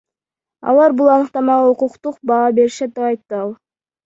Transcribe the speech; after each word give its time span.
Алар 0.71 0.95
бул 1.01 1.11
аныктамага 1.15 1.67
укуктук 1.75 2.17
баа 2.33 2.49
беришет,— 2.61 2.91
деп 2.97 3.07
айтты 3.11 3.41
ал. 3.45 3.55